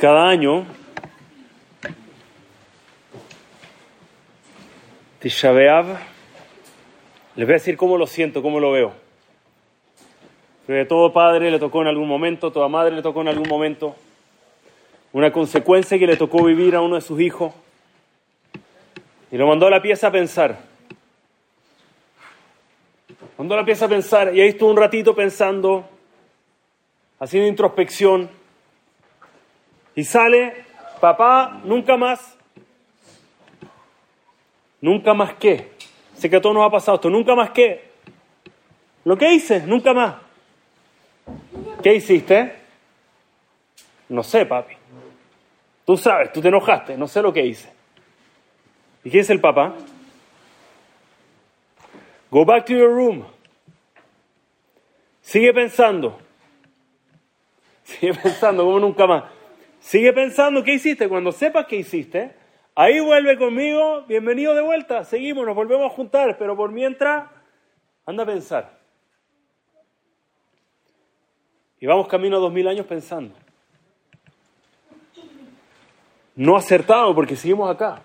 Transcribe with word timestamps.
Cada 0.00 0.30
año, 0.30 0.64
Tisha 5.18 5.52
les 5.52 7.46
voy 7.46 7.50
a 7.50 7.58
decir 7.58 7.76
cómo 7.76 7.98
lo 7.98 8.06
siento, 8.06 8.40
cómo 8.40 8.60
lo 8.60 8.72
veo. 8.72 8.94
Que 10.66 10.86
todo 10.86 11.12
padre 11.12 11.50
le 11.50 11.58
tocó 11.58 11.82
en 11.82 11.88
algún 11.88 12.08
momento, 12.08 12.50
toda 12.50 12.66
madre 12.68 12.96
le 12.96 13.02
tocó 13.02 13.20
en 13.20 13.28
algún 13.28 13.46
momento, 13.46 13.94
una 15.12 15.30
consecuencia 15.30 15.98
que 15.98 16.06
le 16.06 16.16
tocó 16.16 16.44
vivir 16.44 16.76
a 16.76 16.80
uno 16.80 16.94
de 16.94 17.02
sus 17.02 17.20
hijos, 17.20 17.52
y 19.30 19.36
lo 19.36 19.46
mandó 19.46 19.66
a 19.66 19.70
la 19.70 19.82
pieza 19.82 20.06
a 20.06 20.10
pensar. 20.10 20.60
Mandó 23.36 23.52
a 23.52 23.58
la 23.58 23.64
pieza 23.66 23.84
a 23.84 23.88
pensar, 23.88 24.34
y 24.34 24.40
ahí 24.40 24.48
estuvo 24.48 24.70
un 24.70 24.78
ratito 24.78 25.14
pensando, 25.14 25.84
haciendo 27.18 27.48
introspección, 27.48 28.39
y 30.00 30.04
sale, 30.04 30.64
papá, 30.98 31.60
nunca 31.62 31.94
más. 31.98 32.34
Nunca 34.80 35.12
más 35.12 35.34
qué. 35.34 35.72
Sé 36.14 36.30
que 36.30 36.36
a 36.36 36.40
todos 36.40 36.54
nos 36.54 36.66
ha 36.66 36.70
pasado 36.70 36.94
esto. 36.94 37.10
Nunca 37.10 37.34
más 37.34 37.50
qué. 37.50 37.90
Lo 39.04 39.18
que 39.18 39.30
hice, 39.30 39.60
nunca 39.66 39.92
más. 39.92 40.14
¿Qué 41.82 41.96
hiciste? 41.96 42.50
No 44.08 44.22
sé, 44.22 44.46
papi. 44.46 44.74
Tú 45.84 45.98
sabes, 45.98 46.32
tú 46.32 46.40
te 46.40 46.48
enojaste, 46.48 46.96
no 46.96 47.06
sé 47.06 47.20
lo 47.20 47.30
que 47.30 47.44
hice. 47.44 47.70
¿Y 49.04 49.10
quién 49.10 49.20
es 49.20 49.28
el 49.28 49.40
papá? 49.42 49.74
Go 52.30 52.46
back 52.46 52.64
to 52.64 52.72
your 52.72 52.88
room. 52.88 53.26
Sigue 55.20 55.52
pensando. 55.52 56.18
Sigue 57.84 58.14
pensando 58.22 58.64
como 58.64 58.80
nunca 58.80 59.06
más. 59.06 59.39
Sigue 59.80 60.12
pensando 60.12 60.62
qué 60.62 60.74
hiciste. 60.74 61.08
Cuando 61.08 61.32
sepas 61.32 61.66
qué 61.66 61.76
hiciste, 61.76 62.36
ahí 62.74 63.00
vuelve 63.00 63.36
conmigo. 63.38 64.02
Bienvenido 64.02 64.54
de 64.54 64.60
vuelta. 64.60 65.04
Seguimos, 65.04 65.46
nos 65.46 65.56
volvemos 65.56 65.90
a 65.90 65.94
juntar. 65.94 66.36
Pero 66.38 66.56
por 66.56 66.70
mientras, 66.70 67.28
anda 68.04 68.22
a 68.22 68.26
pensar. 68.26 68.78
Y 71.80 71.86
vamos 71.86 72.08
camino 72.08 72.36
a 72.36 72.40
dos 72.40 72.52
mil 72.52 72.68
años 72.68 72.86
pensando. 72.86 73.34
No 76.36 76.56
acertado 76.56 77.14
porque 77.14 77.34
seguimos 77.34 77.70
acá. 77.70 78.02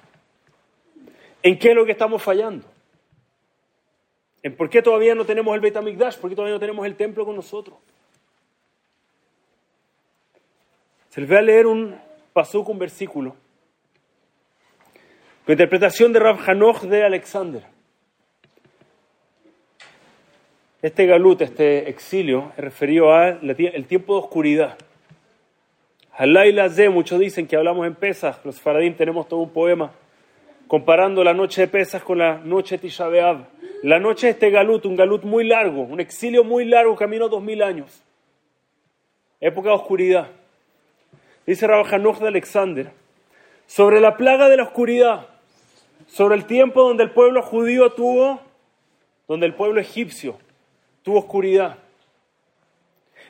¿En 1.43 1.59
qué 1.59 1.69
es 1.69 1.75
lo 1.75 1.85
que 1.85 1.91
estamos 1.91 2.23
fallando? 2.23 2.65
¿En 4.41 4.55
por 4.55 4.69
qué 4.69 4.81
todavía 4.81 5.13
no 5.13 5.25
tenemos 5.25 5.53
el 5.53 5.61
Beit 5.61 5.75
HaMikdash? 5.75 6.17
¿Por 6.17 6.29
qué 6.29 6.35
todavía 6.35 6.55
no 6.55 6.59
tenemos 6.59 6.85
el 6.85 6.95
templo 6.95 7.25
con 7.25 7.35
nosotros? 7.35 7.77
Se 11.15 11.21
les 11.21 11.29
voy 11.29 11.37
a 11.37 11.41
leer 11.43 11.65
un 11.65 11.95
pasuk, 12.33 12.67
un 12.67 12.77
versículo. 12.77 13.37
Con 15.45 15.53
interpretación 15.53 16.11
de 16.11 16.19
Rav 16.19 16.37
Hanoch 16.45 16.81
de 16.81 17.05
Alexander. 17.05 17.63
Este 20.81 21.05
galut, 21.05 21.41
este 21.41 21.89
exilio, 21.89 22.51
es 22.57 22.61
referido 22.65 23.13
al 23.13 23.85
tiempo 23.87 24.15
de 24.15 24.19
oscuridad. 24.19 24.77
Halaila 26.17 26.69
Ze, 26.69 26.89
muchos 26.89 27.17
dicen 27.17 27.47
que 27.47 27.55
hablamos 27.55 27.87
en 27.87 27.95
Pesach, 27.95 28.43
los 28.43 28.59
faradim 28.59 28.93
tenemos 28.93 29.25
todo 29.29 29.39
un 29.39 29.51
poema 29.51 29.93
comparando 30.67 31.23
la 31.23 31.33
noche 31.33 31.61
de 31.61 31.67
Pesach 31.69 32.03
con 32.03 32.17
la 32.17 32.39
noche 32.39 32.75
de 32.75 32.81
Tisha. 32.81 33.07
La 33.83 33.99
noche 33.99 34.27
de 34.27 34.31
este 34.33 34.49
galut, 34.49 34.85
un 34.85 34.97
galut 34.97 35.23
muy 35.23 35.45
largo, 35.45 35.83
un 35.83 36.01
exilio 36.01 36.43
muy 36.43 36.65
largo, 36.65 36.93
camino 36.97 37.29
dos 37.29 37.41
mil 37.41 37.63
años. 37.63 38.03
Época 39.39 39.69
de 39.69 39.75
oscuridad. 39.75 40.27
Dice 41.45 41.67
Rabbi 41.67 41.89
de 42.21 42.27
Alexander, 42.27 42.91
sobre 43.67 43.99
la 43.99 44.17
plaga 44.17 44.49
de 44.49 44.57
la 44.57 44.63
oscuridad, 44.63 45.27
sobre 46.07 46.35
el 46.35 46.45
tiempo 46.45 46.81
donde 46.83 47.03
el 47.03 47.11
pueblo 47.11 47.43
judío 47.43 47.91
tuvo, 47.91 48.41
donde 49.27 49.45
el 49.45 49.53
pueblo 49.53 49.79
egipcio 49.79 50.37
tuvo 51.03 51.19
oscuridad. 51.19 51.77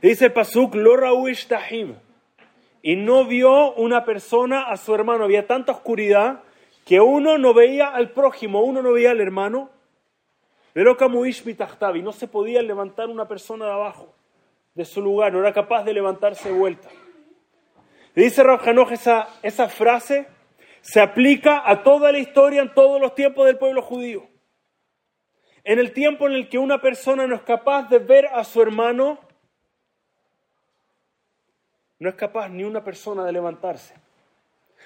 Dice 0.01 0.29
Pasuk, 0.29 0.75
lo 0.75 0.95
y 2.81 2.95
no 2.95 3.25
vio 3.25 3.73
una 3.73 4.06
persona 4.06 4.69
a 4.69 4.78
su 4.78 4.94
hermano, 4.95 5.23
había 5.23 5.47
tanta 5.47 5.72
oscuridad 5.72 6.44
que 6.85 7.01
uno 7.01 7.38
no 7.38 7.53
veía 7.53 7.88
al 7.88 8.12
prójimo, 8.12 8.62
uno 8.62 8.81
no 8.81 8.94
veía 8.94 9.12
al 9.12 9.19
hermano, 9.19 9.72
y 10.75 12.01
no 12.01 12.12
se 12.12 12.28
podía 12.28 12.62
levantar 12.62 13.09
una 13.09 13.28
persona 13.28 13.66
de 13.66 13.72
abajo, 13.72 14.13
de 14.73 14.85
su 14.85 15.01
lugar, 15.01 15.34
no 15.34 15.39
era 15.39 15.51
capaz 15.51 15.84
de 15.84 15.94
levantarse 15.94 16.50
de 16.50 16.57
vuelta. 16.57 16.89
Dice 18.23 18.43
Rav 18.43 18.61
esa, 18.91 19.27
esa 19.41 19.69
frase 19.69 20.27
se 20.81 21.01
aplica 21.01 21.63
a 21.65 21.83
toda 21.83 22.11
la 22.11 22.19
historia, 22.19 22.61
en 22.61 22.73
todos 22.73 23.01
los 23.01 23.15
tiempos 23.15 23.45
del 23.47 23.57
pueblo 23.57 23.81
judío. 23.81 24.27
En 25.63 25.79
el 25.79 25.93
tiempo 25.93 26.27
en 26.27 26.33
el 26.33 26.47
que 26.47 26.59
una 26.59 26.79
persona 26.79 27.25
no 27.25 27.35
es 27.35 27.41
capaz 27.41 27.89
de 27.89 27.97
ver 27.97 28.27
a 28.27 28.43
su 28.43 28.61
hermano, 28.61 29.19
no 31.97 32.09
es 32.09 32.15
capaz 32.15 32.49
ni 32.49 32.63
una 32.63 32.83
persona 32.83 33.25
de 33.25 33.31
levantarse. 33.31 33.95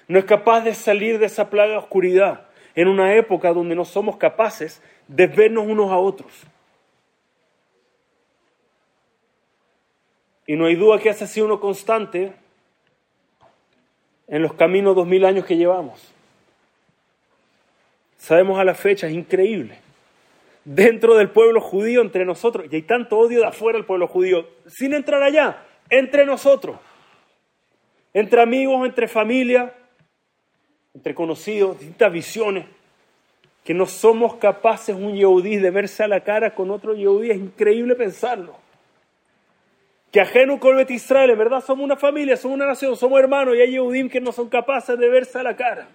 No 0.08 0.18
es 0.18 0.24
capaz 0.24 0.62
de 0.62 0.74
salir 0.74 1.18
de 1.18 1.26
esa 1.26 1.50
plaga 1.50 1.72
de 1.72 1.78
oscuridad 1.78 2.48
en 2.74 2.88
una 2.88 3.14
época 3.14 3.52
donde 3.52 3.74
no 3.74 3.84
somos 3.84 4.16
capaces 4.16 4.82
de 5.06 5.26
vernos 5.26 5.66
unos 5.66 5.90
a 5.90 5.98
otros. 5.98 6.32
Y 10.46 10.56
no 10.56 10.66
hay 10.66 10.76
duda 10.76 10.98
que 10.98 11.10
ese 11.10 11.24
ha 11.24 11.26
sido 11.26 11.46
uno 11.46 11.60
constante 11.60 12.34
en 14.30 14.42
los 14.42 14.54
caminos 14.54 14.94
dos 14.94 15.06
mil 15.06 15.24
años 15.24 15.44
que 15.44 15.56
llevamos. 15.56 16.00
Sabemos 18.16 18.58
a 18.58 18.64
la 18.64 18.74
fecha, 18.74 19.08
es 19.08 19.12
increíble. 19.12 19.76
Dentro 20.64 21.16
del 21.16 21.30
pueblo 21.30 21.60
judío, 21.60 22.00
entre 22.00 22.24
nosotros, 22.24 22.66
y 22.70 22.76
hay 22.76 22.82
tanto 22.82 23.18
odio 23.18 23.40
de 23.40 23.46
afuera 23.46 23.76
del 23.76 23.86
pueblo 23.86 24.06
judío, 24.06 24.46
sin 24.66 24.94
entrar 24.94 25.22
allá, 25.22 25.64
entre 25.88 26.24
nosotros, 26.24 26.78
entre 28.14 28.40
amigos, 28.40 28.86
entre 28.86 29.08
familia, 29.08 29.74
entre 30.94 31.14
conocidos, 31.14 31.78
distintas 31.78 32.12
visiones, 32.12 32.66
que 33.64 33.74
no 33.74 33.86
somos 33.86 34.36
capaces 34.36 34.94
un 34.94 35.16
yehudí 35.16 35.56
de 35.56 35.70
verse 35.70 36.04
a 36.04 36.08
la 36.08 36.22
cara 36.22 36.54
con 36.54 36.70
otro 36.70 36.94
yehudí, 36.94 37.30
es 37.30 37.38
increíble 37.38 37.96
pensarlo. 37.96 38.56
Que 40.10 40.20
ajeno 40.20 40.58
con 40.58 40.78
Israel, 40.88 41.30
en 41.30 41.38
verdad 41.38 41.60
somos 41.60 41.84
una 41.84 41.96
familia, 41.96 42.36
somos 42.36 42.56
una 42.56 42.66
nación, 42.66 42.96
somos 42.96 43.20
hermanos 43.20 43.54
y 43.56 43.60
hay 43.60 43.70
yehudim 43.70 44.08
que 44.08 44.20
no 44.20 44.32
son 44.32 44.48
capaces 44.48 44.98
de 44.98 45.08
verse 45.08 45.38
a 45.38 45.42
la 45.42 45.54
cara. 45.54 45.88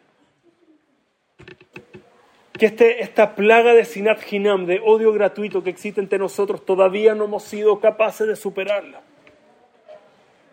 Que 2.53 2.68
este, 2.68 3.02
esta 3.02 3.36
plaga 3.36 3.74
de 3.74 3.84
sinat 3.84 4.22
hinam, 4.31 4.66
de 4.66 4.80
odio 4.80 5.12
gratuito 5.12 5.62
que 5.62 5.70
existe 5.70 6.00
entre 6.00 6.18
nosotros, 6.18 6.66
todavía 6.66 7.14
no 7.14 7.26
hemos 7.26 7.44
sido 7.44 7.81
capaces 7.81 8.26
de 8.26 8.38
superarla. 8.38 9.02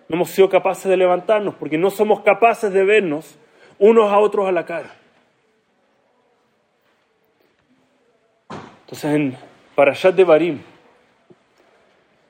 No 0.09 0.17
hemos 0.17 0.31
sido 0.31 0.49
capaces 0.49 0.91
de 0.91 0.97
levantarnos 0.97 1.55
porque 1.55 1.79
no 1.79 1.91
somos 1.91 2.21
capaces 2.23 2.73
de 2.73 2.85
vernos 2.85 3.39
unos 3.79 4.13
a 4.13 4.19
otros 4.19 4.49
a 4.49 4.53
la 4.53 4.67
cara. 4.67 4.97
Entonces 8.81 9.15
en 9.15 9.37
Parashat 9.77 10.15
de 10.15 10.25
Barim, 10.25 10.61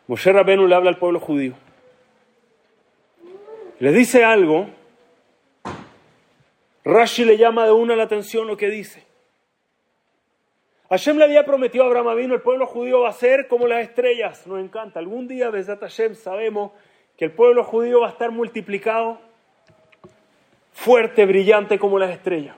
Moshe 0.07 0.33
Rabenu 0.33 0.67
le 0.67 0.75
habla 0.75 0.91
al 0.91 0.99
pueblo 0.99 1.21
judío. 1.21 1.55
Le 3.79 3.93
dice 3.93 4.25
algo, 4.25 4.69
Rashi 6.85 7.25
le 7.25 7.37
llama 7.37 7.67
de 7.67 7.73
una 7.73 7.97
la 7.97 8.05
atención 8.05 8.47
lo 8.47 8.57
que 8.57 8.69
dice. 8.69 9.05
Hashem 10.89 11.17
le 11.17 11.25
había 11.25 11.45
prometido 11.45 11.85
a 11.85 11.87
Abraham 11.87 12.17
vino 12.17 12.35
el 12.35 12.43
pueblo 12.43 12.67
judío 12.67 13.01
va 13.01 13.09
a 13.09 13.13
ser 13.13 13.49
como 13.49 13.67
las 13.67 13.83
estrellas. 13.83 14.47
Nos 14.47 14.61
encanta. 14.61 14.99
Algún 14.99 15.27
día, 15.27 15.51
desde 15.51 15.77
Hashem, 15.77 16.15
sabemos 16.15 16.73
que 17.17 17.25
el 17.25 17.33
pueblo 17.33 17.65
judío 17.65 18.01
va 18.01 18.09
a 18.09 18.11
estar 18.11 18.31
multiplicado 18.31 19.19
fuerte, 20.73 21.25
brillante 21.25 21.79
como 21.79 21.99
las 21.99 22.11
estrellas. 22.11 22.57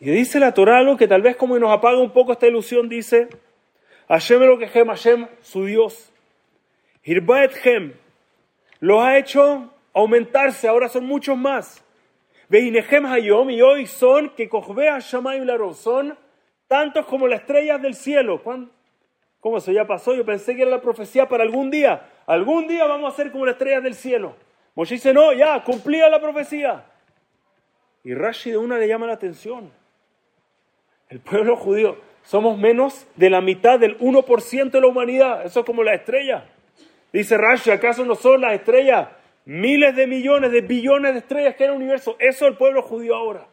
Y 0.00 0.10
dice 0.10 0.40
la 0.40 0.52
Torah 0.52 0.78
algo 0.78 0.96
que 0.96 1.06
tal 1.06 1.22
vez 1.22 1.36
como 1.36 1.58
nos 1.58 1.70
apaga 1.70 1.98
un 1.98 2.12
poco 2.12 2.32
esta 2.32 2.46
ilusión, 2.46 2.88
dice, 2.88 3.28
Hashem 4.12 4.42
lo 4.42 4.58
que 4.58 4.68
Hashem, 4.68 5.26
su 5.40 5.64
Dios, 5.64 6.12
Hirbaet 7.02 7.52
Hem, 7.64 7.94
los 8.78 9.02
ha 9.02 9.16
hecho 9.16 9.70
aumentarse, 9.94 10.68
ahora 10.68 10.90
son 10.90 11.06
muchos 11.06 11.34
más. 11.34 11.82
Veinehem 12.50 13.06
Hayom, 13.06 13.48
y 13.48 13.62
hoy 13.62 13.86
son, 13.86 14.28
que 14.34 14.50
Kochbe 14.50 14.90
Hashamayim 14.90 15.44
Laro, 15.44 15.72
son 15.72 16.18
tantos 16.68 17.06
como 17.06 17.26
las 17.26 17.40
estrellas 17.40 17.80
del 17.80 17.94
cielo. 17.94 18.42
¿Cómo 19.40 19.56
eso 19.56 19.72
ya 19.72 19.86
pasó? 19.86 20.14
Yo 20.14 20.26
pensé 20.26 20.54
que 20.54 20.60
era 20.60 20.70
la 20.70 20.82
profecía 20.82 21.26
para 21.26 21.42
algún 21.42 21.70
día. 21.70 22.06
Algún 22.26 22.68
día 22.68 22.84
vamos 22.84 23.14
a 23.14 23.16
ser 23.16 23.32
como 23.32 23.46
las 23.46 23.54
estrellas 23.54 23.82
del 23.82 23.94
cielo. 23.94 24.36
Moshe 24.74 24.96
dice, 24.96 25.14
no, 25.14 25.32
ya, 25.32 25.64
cumplía 25.64 26.10
la 26.10 26.20
profecía. 26.20 26.84
Y 28.04 28.12
Rashi 28.12 28.50
de 28.50 28.58
una 28.58 28.76
le 28.76 28.86
llama 28.86 29.06
la 29.06 29.14
atención. 29.14 29.72
El 31.08 31.20
pueblo 31.20 31.56
judío, 31.56 32.11
somos 32.22 32.58
menos 32.58 33.06
de 33.16 33.30
la 33.30 33.40
mitad 33.40 33.78
del 33.78 33.98
1% 33.98 34.70
de 34.70 34.80
la 34.80 34.86
humanidad. 34.86 35.44
Eso 35.44 35.60
es 35.60 35.66
como 35.66 35.82
la 35.82 35.94
estrella. 35.94 36.44
Dice 37.12 37.36
Rashi, 37.36 37.70
¿acaso 37.70 38.04
no 38.04 38.14
son 38.14 38.40
las 38.40 38.54
estrellas 38.54 39.08
miles 39.44 39.96
de 39.96 40.06
millones, 40.06 40.52
de 40.52 40.60
billones 40.60 41.12
de 41.12 41.18
estrellas 41.20 41.54
que 41.56 41.64
hay 41.64 41.68
en 41.70 41.76
el 41.76 41.82
universo. 41.82 42.16
Eso 42.18 42.44
es 42.44 42.50
el 42.50 42.56
pueblo 42.56 42.82
judío 42.82 43.14
ahora. 43.14 43.46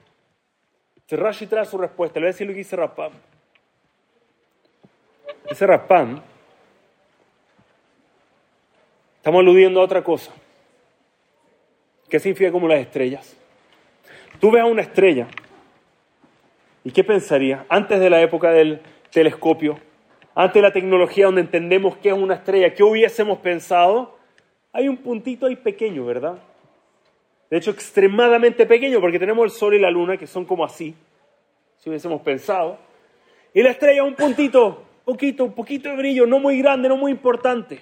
Rashi 1.10 1.48
trae 1.48 1.66
su 1.66 1.78
respuesta. 1.78 2.20
Le 2.20 2.26
voy 2.26 2.30
a 2.30 2.34
decir 2.34 2.46
lo 2.46 2.54
que 2.54 2.60
dice 2.60 2.76
Rapam. 2.76 3.12
Dice 5.50 5.66
Rapam, 5.66 6.22
estamos 9.18 9.40
aludiendo 9.40 9.82
a 9.82 9.84
otra 9.84 10.04
cosa. 10.04 10.32
¿Qué 12.08 12.20
significa 12.20 12.52
como 12.52 12.68
las 12.68 12.80
estrellas? 12.80 13.36
Tú 14.40 14.52
ves 14.52 14.62
a 14.62 14.66
una 14.66 14.84
estrella 14.84 15.28
¿y 16.84 16.92
qué 16.92 17.04
pensaría? 17.04 17.66
Antes 17.70 18.00
de 18.00 18.10
la 18.10 18.22
época 18.22 18.52
del 18.52 18.82
telescopio, 19.12 19.80
antes 20.36 20.56
de 20.56 20.62
la 20.62 20.72
tecnología 20.72 21.26
donde 21.26 21.42
entendemos 21.42 21.98
qué 21.98 22.10
es 22.10 22.16
una 22.16 22.36
estrella, 22.36 22.74
¿qué 22.74 22.84
hubiésemos 22.84 23.40
pensado? 23.40 24.18
Hay 24.72 24.88
un 24.88 24.98
puntito 24.98 25.48
ahí 25.48 25.56
pequeño, 25.56 26.06
¿verdad? 26.06 26.40
De 27.50 27.58
hecho, 27.58 27.72
extremadamente 27.72 28.66
pequeño, 28.66 29.02
porque 29.02 29.18
tenemos 29.18 29.44
el 29.44 29.50
Sol 29.52 29.74
y 29.74 29.80
la 29.80 29.90
Luna, 29.90 30.18
que 30.18 30.28
son 30.28 30.46
como 30.46 30.64
así, 30.64 30.96
si 31.78 31.90
hubiésemos 31.90 32.22
pensado. 32.22 32.78
Y 33.54 33.64
la 33.64 33.72
estrella, 33.72 34.04
un 34.04 34.14
puntito, 34.14 34.84
poquito, 35.04 35.46
un 35.46 35.54
poquito 35.54 35.90
de 35.90 35.96
brillo, 35.96 36.28
no 36.28 36.40
muy 36.40 36.60
grande, 36.60 36.88
no 36.88 36.98
muy 36.98 37.12
importante. 37.12 37.80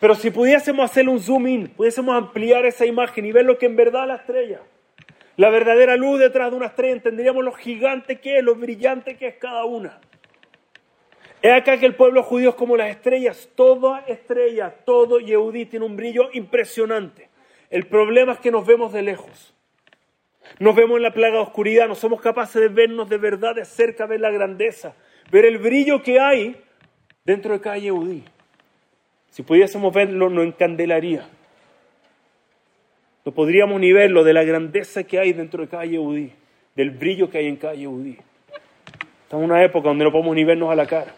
Pero 0.00 0.14
si 0.14 0.30
pudiésemos 0.30 0.84
hacer 0.84 1.08
un 1.08 1.20
zoom 1.20 1.46
in, 1.46 1.68
pudiésemos 1.68 2.16
ampliar 2.16 2.66
esa 2.66 2.84
imagen 2.84 3.24
y 3.24 3.32
ver 3.32 3.44
lo 3.44 3.56
que 3.58 3.66
en 3.66 3.76
verdad 3.76 4.06
la 4.06 4.16
estrella, 4.16 4.60
la 5.38 5.50
verdadera 5.50 5.96
luz 5.96 6.18
detrás 6.18 6.50
de 6.50 6.56
una 6.56 6.66
estrella, 6.66 6.94
entenderíamos 6.94 7.44
lo 7.44 7.52
gigante 7.52 8.18
que 8.18 8.38
es, 8.38 8.44
lo 8.44 8.56
brillante 8.56 9.16
que 9.16 9.28
es 9.28 9.36
cada 9.36 9.64
una. 9.64 10.00
Es 11.40 11.52
acá 11.52 11.78
que 11.78 11.86
el 11.86 11.94
pueblo 11.94 12.24
judío 12.24 12.50
es 12.50 12.54
como 12.56 12.76
las 12.76 12.90
estrellas, 12.90 13.48
toda 13.54 14.00
estrella, 14.00 14.74
todo 14.84 15.20
Yehudí 15.20 15.66
tiene 15.66 15.86
un 15.86 15.94
brillo 15.94 16.28
impresionante. 16.32 17.28
El 17.70 17.86
problema 17.86 18.32
es 18.32 18.40
que 18.40 18.50
nos 18.50 18.66
vemos 18.66 18.92
de 18.92 19.02
lejos. 19.02 19.54
Nos 20.58 20.74
vemos 20.74 20.96
en 20.96 21.04
la 21.04 21.12
plaga 21.12 21.34
de 21.34 21.42
oscuridad, 21.42 21.86
no 21.86 21.94
somos 21.94 22.20
capaces 22.20 22.60
de 22.60 22.66
vernos 22.66 23.08
de 23.08 23.18
verdad 23.18 23.54
de 23.54 23.64
cerca, 23.64 24.06
ver 24.06 24.18
la 24.18 24.32
grandeza, 24.32 24.96
ver 25.30 25.44
el 25.44 25.58
brillo 25.58 26.02
que 26.02 26.18
hay 26.18 26.60
dentro 27.24 27.52
de 27.52 27.60
cada 27.60 27.78
Yehudí. 27.78 28.24
Si 29.30 29.44
pudiésemos 29.44 29.94
verlo, 29.94 30.30
nos 30.30 30.44
encandelaría. 30.44 31.28
No 33.28 33.34
podríamos 33.34 33.78
ni 33.78 33.92
verlo 33.92 34.24
de 34.24 34.32
la 34.32 34.42
grandeza 34.42 35.04
que 35.04 35.18
hay 35.18 35.34
dentro 35.34 35.62
de 35.62 35.68
cada 35.68 35.84
Yehudí, 35.84 36.32
del 36.74 36.92
brillo 36.92 37.28
que 37.28 37.36
hay 37.36 37.46
en 37.46 37.56
cada 37.56 37.74
Yehudí. 37.74 38.16
Estamos 39.24 39.44
en 39.44 39.50
una 39.50 39.62
época 39.62 39.90
donde 39.90 40.06
no 40.06 40.10
podemos 40.10 40.34
ni 40.34 40.44
vernos 40.44 40.70
a 40.70 40.74
la 40.74 40.86
cara, 40.86 41.14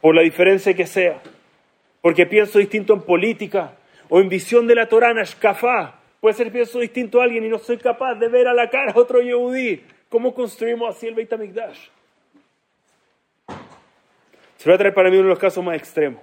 por 0.00 0.14
la 0.14 0.22
diferencia 0.22 0.74
que 0.74 0.86
sea, 0.86 1.20
porque 2.02 2.24
pienso 2.24 2.60
distinto 2.60 2.94
en 2.94 3.00
política 3.00 3.72
o 4.08 4.20
en 4.20 4.28
visión 4.28 4.68
de 4.68 4.76
la 4.76 4.86
Torah, 4.86 5.10
en 5.10 5.26
Puede 6.20 6.34
ser 6.36 6.52
pienso 6.52 6.78
distinto 6.78 7.20
a 7.20 7.24
alguien 7.24 7.44
y 7.44 7.48
no 7.48 7.58
soy 7.58 7.78
capaz 7.78 8.14
de 8.14 8.28
ver 8.28 8.46
a 8.46 8.54
la 8.54 8.70
cara 8.70 8.92
a 8.92 8.96
otro 8.96 9.20
Yehudí. 9.20 9.82
¿Cómo 10.08 10.32
construimos 10.32 10.94
así 10.94 11.08
el 11.08 11.14
Beit 11.14 11.32
HaMikdash? 11.32 11.80
Se 14.56 14.70
va 14.70 14.76
a 14.76 14.78
traer 14.78 14.94
para 14.94 15.10
mí 15.10 15.16
uno 15.16 15.24
de 15.24 15.30
los 15.30 15.40
casos 15.40 15.64
más 15.64 15.76
extremos. 15.76 16.22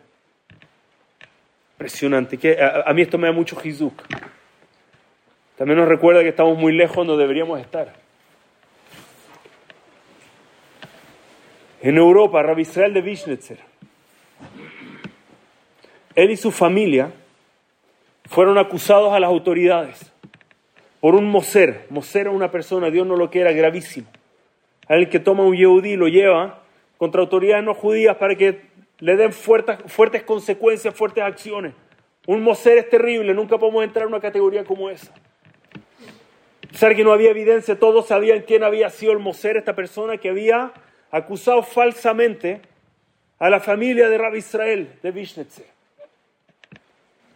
Impresionante. 1.74 2.38
Que 2.38 2.58
a, 2.62 2.94
mí 2.94 3.02
esto 3.02 3.18
me 3.18 3.28
da 3.28 3.34
mucho 3.34 3.58
hizuk. 3.62 4.02
También 5.58 5.80
nos 5.80 5.88
recuerda 5.88 6.22
que 6.22 6.30
estamos 6.30 6.58
muy 6.58 6.74
lejos 6.74 7.08
donde 7.08 7.22
deberíamos 7.22 7.60
estar. 7.60 7.94
En 11.82 11.98
Europa, 11.98 12.42
Rabbi 12.42 12.64
Israel 12.64 12.94
de 12.94 13.02
Vishnetzer, 13.02 13.60
él 16.16 16.32
y 16.32 16.38
su 16.38 16.52
familia 16.52 17.12
fueron 18.26 18.58
acusados 18.58 19.14
a 19.14 19.20
las 19.20 19.30
autoridades 19.30 20.12
por 21.00 21.16
un 21.16 21.30
moser. 21.30 21.86
Moser 21.90 22.28
es 22.28 22.34
una 22.34 22.50
persona, 22.50 22.90
Dios 22.90 23.06
no 23.06 23.16
lo 23.16 23.30
quiera, 23.30 23.52
gravísimo. 23.52 24.08
el 24.90 25.10
que 25.10 25.20
toma 25.20 25.44
un 25.44 25.56
yehudí 25.56 25.92
y 25.92 25.96
lo 25.96 26.08
lleva 26.08 26.64
contra 26.98 27.22
autoridades 27.22 27.64
no 27.64 27.74
judías 27.74 28.18
para 28.18 28.36
que 28.36 28.62
le 29.00 29.16
den 29.16 29.32
fuertes, 29.32 29.78
fuertes 29.88 30.24
consecuencias, 30.24 30.96
fuertes 30.96 31.24
acciones. 31.24 31.74
Un 32.28 32.42
moser 32.42 32.78
es 32.80 32.90
terrible, 32.90 33.34
nunca 33.34 33.58
podemos 33.58 33.84
entrar 33.84 34.04
en 34.04 34.14
una 34.14 34.22
categoría 34.22 34.64
como 34.64 34.90
esa. 34.90 35.14
Saber 36.76 36.98
que 36.98 37.06
no 37.06 37.14
había 37.14 37.30
evidencia, 37.30 37.80
todos 37.80 38.08
sabían 38.08 38.42
quién 38.42 38.64
había 38.64 38.90
sido 38.90 39.14
el 39.14 39.20
moser, 39.20 39.56
esta 39.56 39.74
persona 39.74 40.18
que 40.18 40.30
había 40.30 40.74
acusado 41.10 41.64
falsamente 41.64 42.62
a 43.40 43.50
la 43.50 43.62
familia 43.62 44.10
de 44.10 44.18
Rabbi 44.18 44.40
Israel 44.40 45.00
de 45.02 45.12
Vishnetze. 45.12 45.66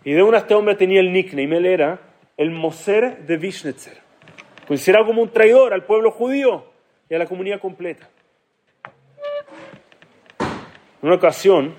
Y 0.04 0.12
de 0.12 0.24
una 0.24 0.40
este 0.40 0.54
hombre 0.54 0.76
tenía 0.76 1.00
el 1.00 1.14
nickname, 1.14 1.56
él 1.56 1.66
era 1.66 2.00
el 2.36 2.52
Moser 2.52 3.26
de 3.26 3.38
Vishnetzer. 3.38 3.98
Pues 4.68 4.86
era 4.88 5.06
como 5.06 5.22
un 5.22 5.30
traidor 5.30 5.74
al 5.74 5.86
pueblo 5.86 6.12
judío 6.12 6.66
y 7.10 7.16
a 7.16 7.20
la 7.20 7.26
comunidad 7.26 7.62
completa. 7.62 8.10
En 10.40 11.08
una 11.08 11.16
ocasión, 11.16 11.76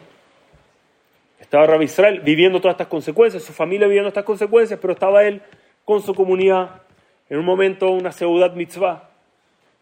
estaba 1.38 1.66
Rabbi 1.66 1.84
Israel 1.84 2.20
viviendo 2.20 2.58
todas 2.58 2.74
estas 2.74 2.88
consecuencias, 2.88 3.42
su 3.42 3.52
familia 3.52 3.86
viviendo 3.86 4.08
estas 4.08 4.24
consecuencias, 4.24 4.78
pero 4.80 4.94
estaba 4.94 5.24
él 5.24 5.42
con 5.84 6.00
su 6.02 6.14
comunidad 6.14 6.82
en 7.30 7.38
un 7.38 7.44
momento, 7.44 7.90
una 7.92 8.10
seudat 8.10 8.54
mitzvah, 8.54 9.08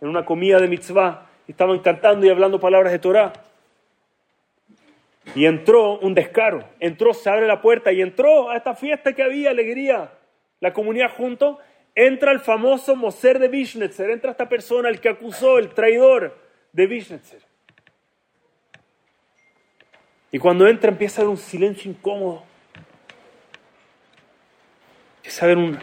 en 0.01 0.09
una 0.09 0.25
comida 0.25 0.61
de 0.61 0.69
mitzvah, 0.69 1.27
estaban 1.49 1.79
cantando 1.81 2.27
y 2.27 2.29
hablando 2.29 2.61
palabras 2.61 2.93
de 2.93 2.99
Torah. 2.99 3.33
Y 5.35 5.47
entró 5.47 5.99
un 5.99 6.15
descaro, 6.15 6.63
entró, 6.79 7.15
se 7.15 7.29
abre 7.31 7.47
la 7.47 7.61
puerta 7.61 7.91
y 7.91 8.03
entró 8.03 8.51
a 8.51 8.57
esta 8.57 8.75
fiesta 8.75 9.15
que 9.15 9.23
había, 9.23 9.51
alegría, 9.51 10.13
la 10.61 10.75
comunidad 10.75 11.11
junto, 11.17 11.59
entra 11.95 12.33
el 12.33 12.41
famoso 12.41 12.95
Moser 12.95 13.39
de 13.39 13.49
Vishnetzer, 13.49 14.11
entra 14.11 14.31
esta 14.31 14.49
persona, 14.49 14.91
el 14.91 15.01
que 15.01 15.09
acusó, 15.09 15.59
el 15.59 15.71
traidor 15.71 16.37
de 16.73 16.87
Vishnetzer. 16.87 17.41
Y 20.31 20.39
cuando 20.39 20.69
entra 20.69 20.91
empieza 20.91 21.21
a 21.21 21.25
haber 21.25 21.31
un 21.31 21.39
silencio 21.39 21.91
incómodo. 21.91 22.45
Empieza 25.17 25.47
a 25.47 25.49
ver 25.49 25.57
un, 25.57 25.79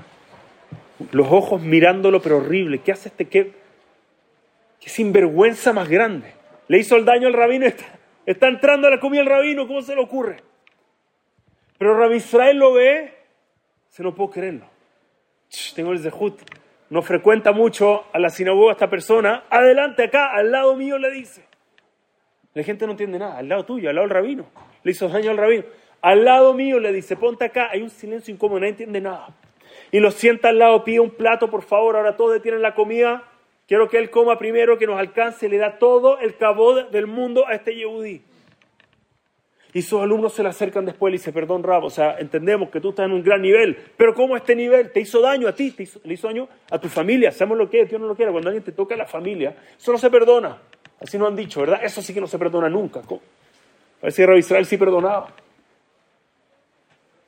los 1.12 1.28
ojos 1.32 1.62
mirándolo, 1.62 2.22
pero 2.22 2.38
horrible. 2.38 2.80
¿Qué 2.80 2.92
hace 2.92 3.10
este? 3.10 3.26
¿Qué, 3.26 3.54
qué 4.80 4.90
sinvergüenza 4.90 5.74
más 5.74 5.90
grande? 5.90 6.34
Le 6.68 6.80
hizo 6.80 6.96
el 6.96 7.06
daño 7.06 7.28
al 7.28 7.34
rabino. 7.34 7.66
Está, 7.66 7.86
está 8.26 8.48
entrando 8.48 8.88
a 8.88 8.92
la 8.92 9.00
comida 9.00 9.22
el 9.22 9.28
rabino. 9.28 9.68
¿Cómo 9.68 9.82
se 9.82 9.96
le 9.96 10.02
ocurre? 10.02 10.38
Pero 11.78 11.98
Rabbi 11.98 12.16
Israel 12.16 12.58
lo 12.58 12.74
ve. 12.74 13.14
Se 13.90 14.04
no 14.04 14.16
puedo 14.16 14.32
creerlo. 14.32 14.66
tengo 15.76 15.92
el 15.92 16.00
zehut. 16.00 16.40
No 16.90 17.02
frecuenta 17.02 17.52
mucho 17.52 18.06
a 18.14 18.20
la 18.20 18.30
sinagoga 18.30 18.74
esta 18.74 18.90
persona. 18.90 19.46
Adelante 19.50 20.04
acá, 20.04 20.32
al 20.34 20.52
lado 20.52 20.76
mío 20.76 20.98
le 20.98 21.12
dice. 21.12 21.44
La 22.54 22.64
gente 22.64 22.86
no 22.86 22.92
entiende 22.92 23.20
nada. 23.20 23.38
Al 23.38 23.50
lado 23.50 23.66
tuyo, 23.66 23.90
al 23.90 23.96
lado 23.96 24.08
del 24.08 24.16
rabino. 24.16 24.46
Le 24.84 24.92
hizo 24.92 25.10
daño 25.10 25.32
al 25.32 25.38
rabino. 25.38 25.64
Al 26.02 26.24
lado 26.24 26.54
mío 26.54 26.80
le 26.80 26.94
dice, 26.94 27.16
ponte 27.16 27.46
acá. 27.46 27.70
Hay 27.72 27.82
un 27.82 27.90
silencio 27.90 28.34
incómodo, 28.34 28.60
nadie 28.60 28.72
entiende 28.72 29.02
nada. 29.02 29.36
Y 29.96 30.02
lo 30.02 30.12
sienta 30.12 30.50
al 30.50 30.60
lado, 30.60 30.84
pide 30.84 31.00
un 31.00 31.12
plato, 31.12 31.50
por 31.50 31.64
favor. 31.64 31.96
Ahora 31.96 32.18
todos 32.18 32.34
detienen 32.34 32.62
la 32.62 32.76
comida. 32.76 33.24
Quiero 33.66 33.88
que 33.88 33.98
él 33.98 34.10
coma 34.10 34.38
primero, 34.38 34.78
que 34.78 34.86
nos 34.86 35.00
alcance. 35.00 35.48
Le 35.48 35.58
da 35.58 35.80
todo 35.80 36.20
el 36.20 36.36
cabo 36.36 36.84
del 36.84 37.08
mundo 37.08 37.48
a 37.48 37.54
este 37.54 37.74
Yehudí. 37.74 38.22
Y 39.72 39.82
sus 39.84 40.02
alumnos 40.02 40.34
se 40.34 40.44
le 40.44 40.50
acercan 40.50 40.86
después 40.86 41.12
y 41.12 41.12
le 41.14 41.18
dicen, 41.20 41.34
perdón, 41.34 41.64
Rab, 41.64 41.86
o 41.86 41.90
sea, 41.90 42.18
entendemos 42.20 42.70
que 42.72 42.82
tú 42.82 42.90
estás 42.90 43.06
en 43.06 43.14
un 43.14 43.24
gran 43.24 43.42
nivel, 43.42 43.78
pero 43.96 44.14
¿cómo 44.14 44.36
este 44.36 44.54
nivel 44.54 44.92
te 44.92 45.00
hizo 45.00 45.22
daño 45.22 45.48
a 45.48 45.56
ti? 45.56 45.72
Te 45.72 45.84
hizo, 45.84 46.02
le 46.04 46.14
hizo 46.16 46.28
daño 46.28 46.50
a 46.70 46.78
tu 46.78 46.90
familia. 46.90 47.32
Sabemos 47.32 47.58
lo 47.58 47.70
que 47.70 47.80
es, 47.80 47.90
Dios 47.90 48.02
no 48.02 48.08
lo 48.08 48.18
quiere. 48.18 48.34
Cuando 48.34 48.50
alguien 48.50 48.66
te 48.66 48.74
toca 48.74 48.96
a 48.96 48.98
la 48.98 49.06
familia, 49.06 49.56
eso 49.78 49.94
no 49.94 49.98
se 49.98 50.10
perdona. 50.10 50.58
Así 51.00 51.18
nos 51.18 51.30
han 51.30 51.38
dicho, 51.38 51.62
¿verdad? 51.62 51.80
Eso 51.82 52.02
sí 52.02 52.14
que 52.14 52.20
no 52.20 52.28
se 52.28 52.38
perdona 52.38 52.68
nunca. 52.68 53.02
Parece 54.02 54.26
que 54.26 54.38
Israel 54.40 54.66
sí 54.66 54.76
perdonaba. 54.76 55.30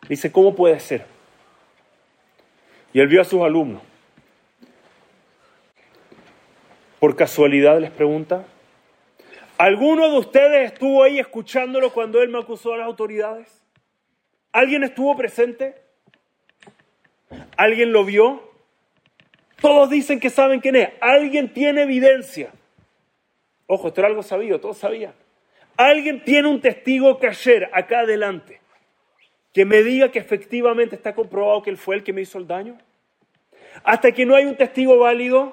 Dice, 0.10 0.30
¿cómo 0.34 0.54
puede 0.54 0.82
ser? 0.82 1.17
Y 2.94 3.00
él 3.00 3.08
vio 3.08 3.22
a 3.22 3.25
sus 3.25 3.41
alumnos. 3.41 3.82
Por 7.00 7.15
casualidad 7.15 7.79
les 7.79 7.91
pregunta, 7.91 8.46
¿alguno 9.58 10.10
de 10.10 10.17
ustedes 10.17 10.72
estuvo 10.72 11.03
ahí 11.03 11.20
escuchándolo 11.20 11.94
cuando 11.94 12.22
él 12.22 12.29
me 12.29 12.39
acusó 12.39 12.74
a 12.74 12.77
las 12.77 12.88
autoridades? 12.88 13.62
¿Alguien 14.51 14.84
estuvo 14.84 15.15
presente? 15.15 15.75
¿Alguien 17.56 17.91
lo 17.91 18.03
vio? 18.03 18.51
Todos 19.62 19.89
dicen 19.89 20.20
que 20.20 20.29
saben 20.29 20.60
quién 20.60 20.75
es. 20.75 20.89
¿Alguien 21.01 21.53
tiene 21.53 21.84
evidencia? 21.84 22.51
Ojo, 23.67 23.89
esto 23.89 24.01
era 24.01 24.08
algo 24.08 24.24
sabido, 24.24 24.60
todos 24.60 24.77
sabían. 24.77 25.13
Alguien 25.75 26.24
tiene 26.24 26.48
un 26.48 26.62
testigo 26.62 27.20
que 27.20 27.27
ayer, 27.27 27.70
acá 27.74 28.00
adelante, 28.00 28.60
que 29.58 29.66
me 29.66 29.82
diga 29.82 30.12
que 30.12 30.20
efectivamente 30.20 30.96
está 30.96 31.16
comprobado 31.16 31.64
que 31.64 31.72
él 31.72 31.78
fue 31.78 31.96
el 31.96 32.04
que 32.04 32.14
me 32.14 32.22
hizo 32.22 32.38
el 32.38 32.46
daño. 32.46 32.78
Hasta 33.84 34.12
que 34.12 34.24
no 34.24 34.36
hay 34.36 34.46
un 34.46 34.56
testigo 34.56 35.00
válido, 35.00 35.52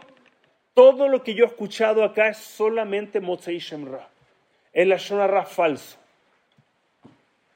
todo 0.74 1.08
lo 1.08 1.22
que 1.22 1.32
yo 1.32 1.46
he 1.46 1.48
escuchado 1.48 2.04
acá 2.04 2.28
es 2.28 2.36
solamente 2.36 3.18
Motzei 3.18 3.58
Shemra. 3.58 4.06
Es 4.74 4.86
la 4.86 4.98
Shonara 4.98 5.46
falso. 5.46 5.96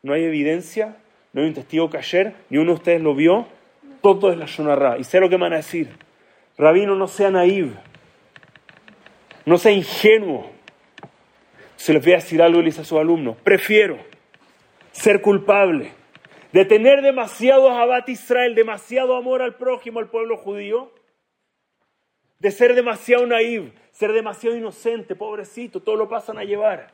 No 0.02 0.14
hay 0.14 0.25
evidencia, 0.25 0.97
no 1.35 1.43
hay 1.43 1.49
un 1.49 1.52
testigo 1.52 1.90
ayer, 1.93 2.33
ni 2.49 2.57
uno 2.57 2.71
de 2.71 2.76
ustedes 2.78 3.02
lo 3.02 3.14
vio, 3.14 3.47
todo 4.00 4.33
es 4.33 4.38
la 4.38 4.47
Shonarra. 4.47 4.97
Y 4.97 5.05
sé 5.05 5.21
lo 5.21 5.28
que 5.28 5.37
van 5.37 5.52
a 5.52 5.57
decir. 5.57 5.99
Rabino, 6.57 6.95
no 6.95 7.09
sea 7.09 7.31
naive, 7.31 7.75
no 9.45 9.59
sea 9.59 9.73
ingenuo. 9.73 10.50
Se 11.76 11.93
les 11.93 12.02
voy 12.02 12.14
a 12.14 12.17
decir 12.17 12.40
algo, 12.40 12.61
y 12.61 12.64
dice 12.64 12.81
a 12.81 12.85
sus 12.85 12.99
alumnos. 12.99 13.37
Prefiero 13.45 13.99
ser 14.93 15.21
culpable 15.21 15.98
de 16.52 16.64
tener 16.64 17.02
demasiado 17.02 17.71
Abat 17.71 18.09
Israel, 18.09 18.55
demasiado 18.55 19.17
amor 19.17 19.43
al 19.43 19.57
prójimo, 19.57 19.99
al 19.99 20.09
pueblo 20.09 20.37
judío, 20.37 20.90
de 22.38 22.50
ser 22.50 22.75
demasiado 22.75 23.26
naive, 23.26 23.73
ser 23.90 24.12
demasiado 24.12 24.57
inocente, 24.57 25.14
pobrecito, 25.14 25.81
todo 25.81 25.97
lo 25.97 26.09
pasan 26.09 26.38
a 26.38 26.45
llevar. 26.45 26.93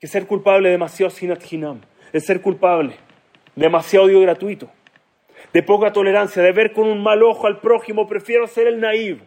Que 0.00 0.06
ser 0.06 0.26
culpable 0.26 0.68
de 0.68 0.72
demasiado 0.72 1.10
sinat 1.10 1.52
hinam, 1.52 1.80
de 2.12 2.20
ser 2.20 2.40
culpable, 2.40 2.96
demasiado 3.54 4.06
odio 4.06 4.20
gratuito, 4.20 4.68
de 5.52 5.62
poca 5.62 5.92
tolerancia, 5.92 6.42
de 6.42 6.52
ver 6.52 6.72
con 6.72 6.88
un 6.88 7.02
mal 7.02 7.22
ojo 7.22 7.46
al 7.46 7.60
prójimo, 7.60 8.08
prefiero 8.08 8.46
ser 8.48 8.66
el 8.66 8.80
naive. 8.80 9.20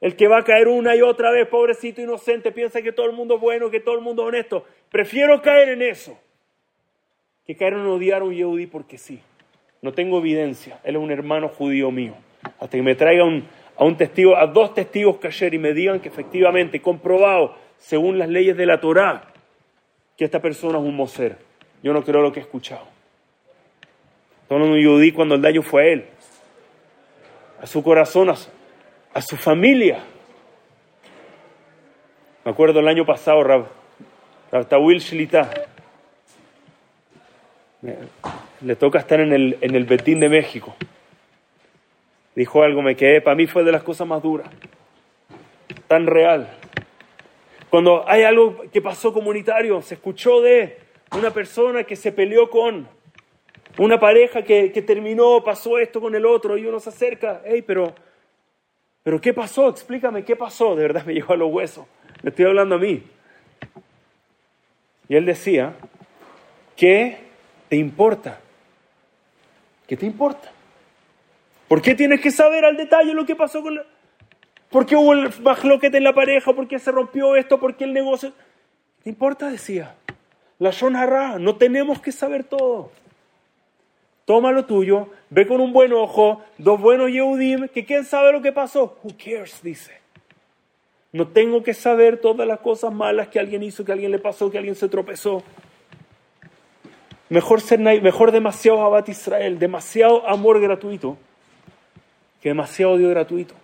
El 0.00 0.16
que 0.16 0.26
va 0.26 0.38
a 0.38 0.44
caer 0.44 0.68
una 0.68 0.96
y 0.96 1.02
otra 1.02 1.30
vez, 1.30 1.46
pobrecito 1.46 2.00
inocente, 2.00 2.50
piensa 2.50 2.82
que 2.82 2.92
todo 2.92 3.06
el 3.06 3.12
mundo 3.12 3.36
es 3.36 3.40
bueno, 3.40 3.70
que 3.70 3.80
todo 3.80 3.94
el 3.94 4.00
mundo 4.00 4.22
es 4.22 4.28
honesto. 4.28 4.64
Prefiero 4.90 5.40
caer 5.40 5.68
en 5.70 5.82
eso 5.82 6.18
que 7.46 7.56
en 7.58 7.74
odiar 7.86 8.22
a 8.22 8.24
un 8.24 8.34
Yehudi 8.34 8.66
porque 8.66 8.98
sí. 8.98 9.20
No 9.82 9.92
tengo 9.92 10.18
evidencia. 10.18 10.78
Él 10.82 10.96
es 10.96 11.02
un 11.02 11.10
hermano 11.10 11.48
judío 11.48 11.90
mío. 11.90 12.14
Hasta 12.58 12.68
que 12.68 12.82
me 12.82 12.94
traiga 12.94 13.24
a 13.76 13.84
un 13.84 13.96
testigo, 13.96 14.36
a 14.36 14.46
dos 14.46 14.72
testigos 14.74 15.18
que 15.18 15.26
ayer 15.26 15.54
y 15.54 15.58
me 15.58 15.74
digan 15.74 16.00
que 16.00 16.08
efectivamente, 16.08 16.80
comprobado, 16.80 17.54
según 17.78 18.18
las 18.18 18.28
leyes 18.28 18.56
de 18.56 18.64
la 18.64 18.80
Torá, 18.80 19.24
que 20.16 20.24
esta 20.24 20.40
persona 20.40 20.78
es 20.78 20.84
un 20.84 20.96
moser. 20.96 21.36
Yo 21.82 21.92
no 21.92 22.02
creo 22.02 22.22
lo 22.22 22.32
que 22.32 22.40
he 22.40 22.42
escuchado. 22.42 22.86
De 24.48 24.54
un 24.54 24.74
Yehudi 24.74 25.12
cuando 25.12 25.34
el 25.34 25.42
daño 25.42 25.62
fue 25.62 25.82
a 25.82 25.86
él, 25.92 26.04
a 27.60 27.66
su 27.66 27.82
corazón, 27.82 28.30
a 28.30 29.20
su, 29.20 29.36
familia. 29.36 30.02
Me 32.44 32.52
acuerdo 32.52 32.80
el 32.80 32.88
año 32.88 33.04
pasado, 33.04 33.42
Rab, 33.42 33.66
Rab 34.52 34.68
Tawil 34.68 35.00
Shilita, 35.00 35.50
le 38.60 38.76
toca 38.76 38.98
estar 38.98 39.20
en 39.20 39.32
el, 39.32 39.58
en 39.60 39.74
el 39.74 39.84
Betín 39.84 40.20
de 40.20 40.28
México. 40.28 40.74
Dijo 42.34 42.62
algo, 42.62 42.82
me 42.82 42.96
quedé, 42.96 43.20
para 43.20 43.36
mí 43.36 43.46
fue 43.46 43.62
de 43.62 43.72
las 43.72 43.82
cosas 43.82 44.06
más 44.06 44.22
duras, 44.22 44.48
tan 45.86 46.06
real. 46.06 46.48
Cuando 47.70 48.08
hay 48.08 48.22
algo 48.22 48.64
que 48.72 48.80
pasó 48.80 49.12
comunitario, 49.12 49.82
se 49.82 49.94
escuchó 49.94 50.40
de 50.40 50.78
una 51.12 51.30
persona 51.30 51.84
que 51.84 51.96
se 51.96 52.12
peleó 52.12 52.50
con 52.50 52.88
una 53.78 53.98
pareja 53.98 54.42
que, 54.42 54.72
que 54.72 54.82
terminó, 54.82 55.42
pasó 55.44 55.78
esto 55.78 56.00
con 56.00 56.14
el 56.14 56.24
otro 56.26 56.56
y 56.56 56.66
uno 56.66 56.80
se 56.80 56.90
acerca, 56.90 57.42
hey, 57.44 57.62
pero, 57.62 57.94
pero 59.02 59.20
¿qué 59.20 59.32
pasó? 59.34 59.68
Explícame, 59.68 60.24
¿qué 60.24 60.36
pasó? 60.36 60.74
De 60.74 60.82
verdad 60.82 61.04
me 61.06 61.14
llegó 61.14 61.34
a 61.34 61.36
los 61.36 61.52
huesos, 61.52 61.86
me 62.22 62.30
estoy 62.30 62.46
hablando 62.46 62.76
a 62.76 62.78
mí. 62.78 63.02
Y 65.08 65.16
él 65.16 65.26
decía 65.26 65.74
que 66.76 67.23
te 67.68 67.76
importa? 67.76 68.40
¿Qué 69.86 69.96
te 69.96 70.06
importa? 70.06 70.50
¿Por 71.68 71.82
qué 71.82 71.94
tienes 71.94 72.20
que 72.20 72.30
saber 72.30 72.64
al 72.64 72.76
detalle 72.76 73.14
lo 73.14 73.26
que 73.26 73.36
pasó 73.36 73.62
con 73.62 73.76
la... 73.76 73.84
¿Por 74.70 74.86
qué 74.86 74.96
hubo 74.96 75.12
el 75.12 75.28
bajloquete 75.28 75.98
en 75.98 76.04
la 76.04 76.14
pareja? 76.14 76.52
¿Por 76.52 76.66
qué 76.66 76.78
se 76.78 76.90
rompió 76.90 77.36
esto? 77.36 77.60
¿Por 77.60 77.76
qué 77.76 77.84
el 77.84 77.92
negocio? 77.92 78.32
¿Qué 78.98 79.04
te 79.04 79.10
importa? 79.10 79.50
Decía. 79.50 79.94
La 80.58 80.70
Shonara, 80.70 81.38
no 81.38 81.56
tenemos 81.56 82.00
que 82.00 82.12
saber 82.12 82.44
todo. 82.44 82.90
Toma 84.24 84.52
lo 84.52 84.64
tuyo, 84.64 85.08
ve 85.28 85.46
con 85.46 85.60
un 85.60 85.72
buen 85.72 85.92
ojo, 85.92 86.42
dos 86.56 86.80
buenos 86.80 87.10
Yehudim, 87.10 87.68
que 87.68 87.84
quién 87.84 88.04
sabe 88.04 88.32
lo 88.32 88.40
que 88.40 88.52
pasó. 88.52 88.98
Who 89.02 89.12
cares, 89.22 89.60
dice. 89.62 89.92
No 91.12 91.28
tengo 91.28 91.62
que 91.62 91.74
saber 91.74 92.18
todas 92.18 92.48
las 92.48 92.60
cosas 92.60 92.92
malas 92.92 93.28
que 93.28 93.38
alguien 93.38 93.62
hizo, 93.62 93.84
que 93.84 93.92
alguien 93.92 94.10
le 94.10 94.18
pasó, 94.18 94.50
que 94.50 94.58
alguien 94.58 94.74
se 94.74 94.88
tropezó. 94.88 95.42
Mejor, 97.28 97.60
ser, 97.60 97.80
mejor 97.80 98.32
demasiado 98.32 98.82
Abad 98.82 99.06
Israel, 99.08 99.58
demasiado 99.58 100.28
amor 100.28 100.60
gratuito, 100.60 101.16
que 102.40 102.50
demasiado 102.50 102.92
odio 102.92 103.08
gratuito. 103.10 103.54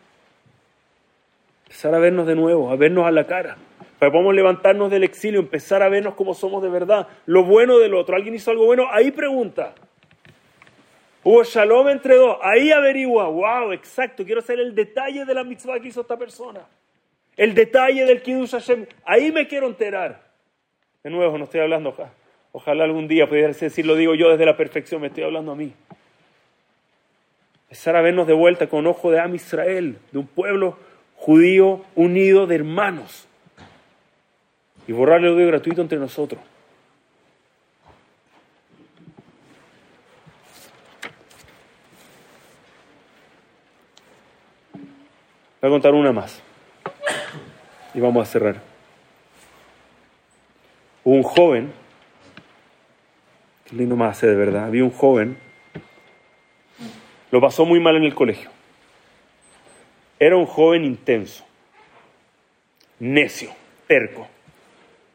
Empezar 1.65 1.95
a 1.95 1.99
vernos 1.99 2.27
de 2.27 2.35
nuevo, 2.35 2.71
a 2.71 2.77
vernos 2.77 3.07
a 3.07 3.11
la 3.11 3.27
cara, 3.27 3.57
para 3.99 4.11
que 4.11 4.13
podamos 4.13 4.35
levantarnos 4.35 4.91
del 4.91 5.05
exilio, 5.05 5.41
empezar 5.41 5.83
a 5.83 5.89
vernos 5.89 6.15
como 6.15 6.35
somos 6.35 6.63
de 6.63 6.69
verdad, 6.69 7.07
lo 7.27 7.45
bueno 7.45 7.79
del 7.79 7.95
otro. 7.95 8.17
¿Alguien 8.17 8.35
hizo 8.35 8.51
algo 8.51 8.65
bueno? 8.67 8.87
Ahí 8.91 9.11
pregunta. 9.11 9.75
Hubo 11.23 11.45
shalom 11.45 11.91
entre 11.91 12.17
dos, 12.17 12.39
ahí 12.43 12.73
averigua, 12.73 13.29
wow, 13.29 13.73
exacto, 13.73 14.25
quiero 14.25 14.41
saber 14.41 14.61
el 14.61 14.75
detalle 14.75 15.27
de 15.27 15.35
la 15.35 15.45
mitzvah 15.45 15.79
que 15.79 15.89
hizo 15.89 16.01
esta 16.01 16.17
persona. 16.17 16.67
El 17.37 17.55
detalle 17.55 18.07
del 18.07 18.23
Kiddush 18.23 18.53
Hashem, 18.53 18.87
ahí 19.05 19.31
me 19.31 19.47
quiero 19.47 19.67
enterar. 19.67 20.31
De 21.03 21.11
nuevo, 21.11 21.37
no 21.37 21.45
estoy 21.45 21.61
hablando 21.61 21.91
acá. 21.91 22.11
Ojalá 22.53 22.85
algún 22.85 23.07
día 23.07 23.29
pudiera 23.29 23.49
decir, 23.49 23.87
lo 23.87 23.95
digo 23.95 24.15
yo 24.15 24.31
desde 24.31 24.45
la 24.45 24.57
perfección, 24.57 25.01
me 25.01 25.07
estoy 25.09 25.25
hablando 25.25 25.53
a 25.53 25.57
mí. 25.57 25.73
Empezar 27.65 27.95
a 27.95 28.01
vernos 28.01 28.27
de 28.27 28.33
vuelta 28.33 28.69
con 28.69 28.87
ojo 28.87 29.13
de 29.13 29.21
Am 29.21 29.35
Israel, 29.35 29.99
de 30.11 30.19
un 30.19 30.27
pueblo 30.27 30.77
judío 31.15 31.85
unido 31.95 32.49
de 32.49 32.57
hermanos. 32.57 33.29
Y 34.89 34.93
borrar 34.93 35.21
el 35.21 35.29
odio 35.29 35.47
gratuito 35.47 35.81
entre 35.81 35.99
nosotros. 35.99 36.41
Voy 45.61 45.69
a 45.69 45.71
contar 45.71 45.95
una 45.95 46.11
más. 46.11 46.43
Y 47.95 48.01
vamos 48.01 48.27
a 48.27 48.31
cerrar. 48.31 48.57
Un 51.05 51.23
joven 51.23 51.80
lindo 53.73 53.97
más 53.97 54.21
de 54.21 54.35
verdad. 54.35 54.65
Había 54.65 54.85
un 54.85 54.91
joven, 54.91 55.37
lo 57.31 57.41
pasó 57.41 57.65
muy 57.65 57.81
mal 57.81 57.97
en 57.97 58.05
el 58.05 58.15
colegio. 58.15 58.51
Era 60.19 60.37
un 60.37 60.47
joven 60.47 60.85
intenso, 60.85 61.45
necio, 62.99 63.51
terco. 63.87 64.29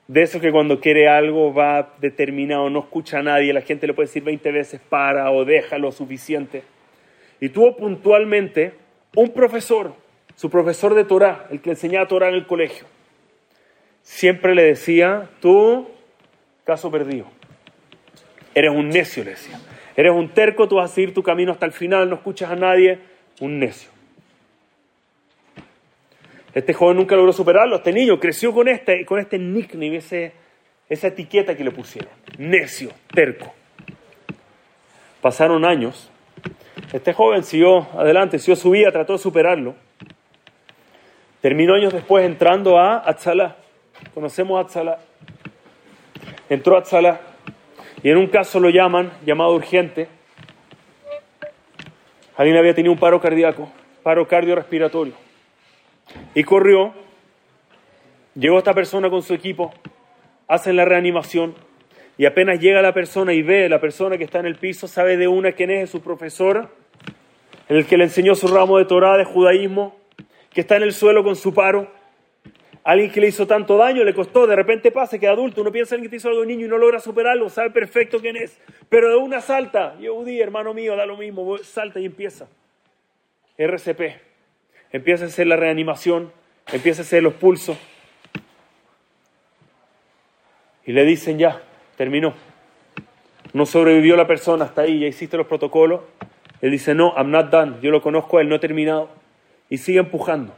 De 0.07 0.21
eso 0.21 0.39
que 0.39 0.51
cuando 0.51 0.79
quiere 0.79 1.07
algo 1.07 1.53
va 1.53 1.95
determinado, 1.99 2.69
no 2.69 2.79
escucha 2.79 3.19
a 3.19 3.23
nadie, 3.23 3.53
la 3.53 3.61
gente 3.61 3.87
le 3.87 3.93
puede 3.93 4.07
decir 4.07 4.23
20 4.23 4.51
veces 4.51 4.81
para 4.87 5.31
o 5.31 5.45
deja 5.45 5.77
lo 5.77 5.91
suficiente. 5.91 6.63
Y 7.39 7.49
tuvo 7.49 7.75
puntualmente 7.75 8.73
un 9.15 9.29
profesor, 9.29 9.95
su 10.35 10.49
profesor 10.49 10.93
de 10.93 11.05
Torah, 11.05 11.47
el 11.49 11.61
que 11.61 11.71
enseñaba 11.71 12.07
Torah 12.07 12.29
en 12.29 12.35
el 12.35 12.45
colegio. 12.45 12.85
Siempre 14.03 14.53
le 14.53 14.63
decía, 14.63 15.29
tú, 15.41 15.87
caso 16.63 16.91
perdido. 16.91 17.34
Eres 18.55 18.71
un 18.71 18.87
necio, 18.87 19.23
le 19.25 19.31
decía. 19.31 19.59
Eres 19.97 20.13
un 20.13 20.29
terco, 20.29 20.67
tú 20.67 20.77
vas 20.77 20.89
a 20.89 20.95
seguir 20.95 21.13
tu 21.13 21.21
camino 21.21 21.51
hasta 21.51 21.65
el 21.65 21.73
final, 21.73 22.09
no 22.09 22.15
escuchas 22.15 22.49
a 22.49 22.55
nadie. 22.55 22.99
Un 23.41 23.59
necio. 23.59 23.89
Este 26.53 26.73
joven 26.73 26.95
nunca 26.95 27.17
logró 27.17 27.33
superarlo. 27.33 27.75
Este 27.75 27.91
niño 27.91 28.17
creció 28.17 28.53
con 28.53 28.69
este, 28.69 29.05
con 29.05 29.19
este 29.19 29.37
nickname, 29.37 29.97
ese, 29.97 30.31
esa 30.87 31.07
etiqueta 31.07 31.55
que 31.55 31.65
le 31.65 31.71
pusieron. 31.71 32.09
Necio, 32.37 32.91
terco. 33.13 33.53
Pasaron 35.21 35.65
años. 35.65 36.09
Este 36.93 37.11
joven 37.11 37.43
siguió 37.43 37.87
adelante, 37.99 38.39
siguió 38.39 38.55
su 38.55 38.69
vida, 38.69 38.89
trató 38.91 39.13
de 39.13 39.19
superarlo. 39.19 39.75
Terminó 41.41 41.75
años 41.75 41.91
después 41.91 42.25
entrando 42.25 42.79
a 42.79 43.07
Atzalá. 43.07 43.57
Conocemos 44.13 44.57
a 44.57 44.61
Atzalá. 44.61 44.99
Entró 46.49 46.77
a 46.77 46.79
y 48.05 48.11
en 48.11 48.17
un 48.17 48.27
caso 48.27 48.59
lo 48.59 48.69
llaman, 48.69 49.11
llamado 49.25 49.55
urgente. 49.55 50.07
Alguien 52.37 52.55
había 52.55 52.75
tenido 52.75 52.93
un 52.93 52.99
paro 52.99 53.19
cardíaco, 53.19 53.67
paro 54.03 54.27
cardiorrespiratorio. 54.27 55.15
Y 56.35 56.43
corrió, 56.43 56.93
llegó 58.35 58.59
esta 58.59 58.75
persona 58.75 59.09
con 59.09 59.23
su 59.23 59.33
equipo, 59.33 59.73
hacen 60.47 60.75
la 60.75 60.85
reanimación 60.85 61.55
y 62.15 62.27
apenas 62.27 62.59
llega 62.59 62.79
la 62.83 62.93
persona 62.93 63.33
y 63.33 63.41
ve 63.41 63.67
la 63.69 63.81
persona 63.81 64.19
que 64.19 64.25
está 64.25 64.37
en 64.37 64.45
el 64.45 64.57
piso, 64.57 64.87
sabe 64.87 65.17
de 65.17 65.27
una 65.27 65.53
quién 65.53 65.71
es, 65.71 65.89
su 65.89 66.01
profesor, 66.01 66.69
en 67.67 67.75
el 67.75 67.87
que 67.87 67.97
le 67.97 68.03
enseñó 68.03 68.35
su 68.35 68.47
ramo 68.47 68.77
de 68.77 68.85
Torah, 68.85 69.17
de 69.17 69.25
judaísmo, 69.25 69.95
que 70.53 70.61
está 70.61 70.75
en 70.75 70.83
el 70.83 70.93
suelo 70.93 71.23
con 71.23 71.35
su 71.35 71.55
paro 71.55 71.89
Alguien 72.85 73.11
que 73.11 73.19
le 73.19 73.27
hizo 73.29 73.47
tanto 73.47 73.77
daño, 73.77 74.03
le 74.03 74.13
costó, 74.13 74.45
de 74.45 74.55
repente 74.55 74.91
pasa 74.91 75.17
que 75.17 75.27
adulto, 75.27 75.61
uno 75.61 75.71
piensa 75.71 75.95
en 75.95 76.03
que 76.03 76.09
te 76.09 76.17
hizo 76.17 76.29
algo 76.29 76.45
niño 76.45 76.67
y 76.67 76.69
no 76.69 76.77
logra 76.77 76.99
superarlo, 76.99 77.49
sabe 77.49 77.71
perfecto 77.71 78.21
quién 78.21 78.37
es, 78.37 78.61
pero 78.89 79.09
de 79.09 79.15
una 79.15 79.41
salta, 79.41 79.97
Yehudi, 79.97 80.39
hermano 80.39 80.71
mío, 80.75 80.95
da 80.95 81.07
lo 81.07 81.17
mismo, 81.17 81.57
salta 81.57 81.99
y 81.99 82.05
empieza. 82.05 82.47
RCP, 83.57 84.01
empieza 84.91 85.23
a 85.23 85.27
hacer 85.29 85.47
la 85.47 85.55
reanimación, 85.55 86.31
empieza 86.71 87.01
a 87.01 87.05
hacer 87.05 87.23
los 87.23 87.33
pulsos, 87.33 87.75
y 90.85 90.91
le 90.91 91.05
dicen 91.05 91.39
ya, 91.39 91.63
terminó. 91.97 92.35
no 93.53 93.65
sobrevivió 93.65 94.15
la 94.15 94.27
persona 94.27 94.65
hasta 94.65 94.81
ahí, 94.81 94.99
ya 94.99 95.07
hiciste 95.07 95.37
los 95.37 95.47
protocolos. 95.47 96.01
Él 96.61 96.69
dice, 96.69 96.93
no, 96.93 97.15
I'm 97.17 97.31
not 97.31 97.49
done, 97.49 97.77
yo 97.81 97.89
lo 97.89 98.03
conozco 98.03 98.39
él, 98.39 98.47
no 98.47 98.55
he 98.55 98.59
terminado. 98.59 99.09
Y 99.71 99.79
sigue 99.79 99.97
empujando. 99.97 100.53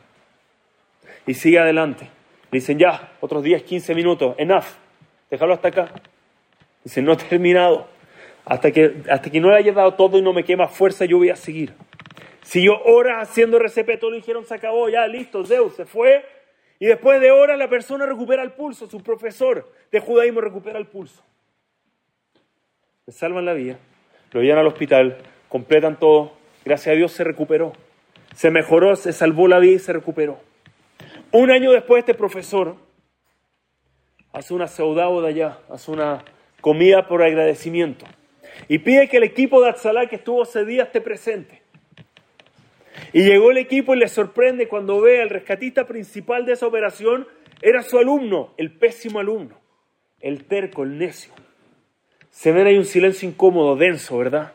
Y 1.26 1.34
sigue 1.34 1.60
adelante. 1.60 2.17
Dicen, 2.52 2.80
ya, 2.80 3.12
otros 3.20 3.44
10, 3.44 3.64
15 3.64 3.96
minutos, 3.96 4.36
enough, 4.38 4.66
déjalo 5.30 5.54
hasta 5.54 5.68
acá. 5.68 5.92
Dice, 6.84 7.02
no 7.02 7.14
he 7.14 7.18
terminado. 7.18 7.88
Hasta 8.46 8.72
que, 8.72 9.04
hasta 9.10 9.30
que 9.30 9.42
no 9.42 9.50
le 9.50 9.58
haya 9.58 9.74
dado 9.74 9.96
todo 9.96 10.18
y 10.18 10.22
no 10.22 10.32
me 10.32 10.46
quema 10.46 10.70
fuerza, 10.70 11.04
yo 11.04 11.18
voy 11.18 11.30
a 11.30 11.36
seguir. 11.36 11.74
Siguió 12.42 12.82
horas 12.84 13.28
haciendo 13.30 13.58
RCP, 13.60 14.00
todos 14.00 14.14
le 14.14 14.20
dijeron, 14.20 14.46
se 14.46 14.56
acabó, 14.56 14.88
ya, 14.88 15.06
listo, 15.06 15.46
Zeus 15.46 15.76
se 15.76 15.86
fue. 15.86 16.24
Y 16.80 16.86
después 16.86 17.20
de 17.20 17.32
horas 17.32 17.58
la 17.58 17.68
persona 17.68 18.06
recupera 18.06 18.42
el 18.44 18.52
pulso, 18.52 18.88
su 18.88 19.04
profesor 19.04 19.70
de 19.92 20.00
judaísmo 20.00 20.40
recupera 20.40 20.80
el 20.80 20.86
pulso. 20.86 21.22
Le 23.06 23.12
salvan 23.12 23.46
la 23.46 23.54
vida, 23.54 23.78
lo 24.32 24.42
llevan 24.42 24.60
al 24.60 24.68
hospital, 24.68 25.18
completan 25.50 26.00
todo, 26.00 26.34
gracias 26.64 26.94
a 26.94 26.96
Dios 26.96 27.12
se 27.12 27.26
recuperó. 27.26 27.74
Se 28.34 28.52
mejoró, 28.52 28.96
se 28.96 29.12
salvó 29.12 29.48
la 29.48 29.60
vida 29.60 29.74
y 29.74 29.80
se 29.80 29.92
recuperó. 29.92 30.40
Un 31.32 31.52
año 31.52 31.72
después 31.72 32.00
este 32.00 32.14
profesor 32.14 32.76
hace 34.32 34.54
una 34.54 34.68
de 34.68 35.28
allá, 35.28 35.60
hace 35.70 35.92
una 35.92 36.24
comida 36.62 37.08
por 37.08 37.22
agradecimiento 37.22 38.06
y 38.68 38.80
pide 38.80 39.08
que 39.10 39.18
el 39.18 39.24
equipo 39.24 39.62
de 39.62 39.70
Atzalá 39.70 40.08
que 40.08 40.18
estuvo 40.18 40.44
ese 40.44 40.66
día 40.66 40.84
esté 40.84 41.02
presente. 41.02 41.62
Y 43.14 43.24
llegó 43.24 43.52
el 43.52 43.58
equipo 43.58 43.94
y 43.94 44.00
le 44.00 44.08
sorprende 44.08 44.68
cuando 44.68 45.02
ve 45.02 45.22
al 45.22 45.30
rescatista 45.30 45.86
principal 45.86 46.46
de 46.46 46.54
esa 46.54 46.68
operación, 46.68 47.28
era 47.62 47.82
su 47.84 47.98
alumno, 47.98 48.54
el 48.58 48.72
pésimo 48.72 49.20
alumno, 49.20 49.60
el 50.20 50.46
terco, 50.46 50.84
el 50.84 50.98
necio. 50.98 51.34
Se 52.30 52.52
ven 52.52 52.68
ahí 52.68 52.78
un 52.78 52.86
silencio 52.86 53.28
incómodo, 53.28 53.76
denso, 53.76 54.18
¿verdad? 54.18 54.54